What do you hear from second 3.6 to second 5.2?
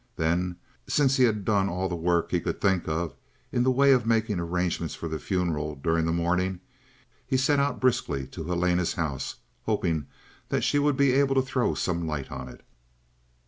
the way of making arrangements for the